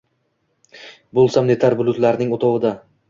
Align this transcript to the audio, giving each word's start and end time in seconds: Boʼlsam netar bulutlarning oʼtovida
Boʼlsam 1.19 1.49
netar 1.51 1.77
bulutlarning 1.83 2.33
oʼtovida 2.39 2.73